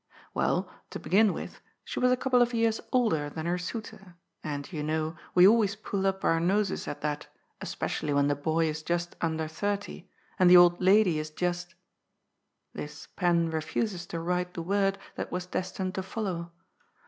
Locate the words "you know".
4.73-5.15